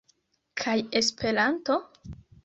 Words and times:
Kaj 0.61 0.73
Esperanto? 1.01 1.77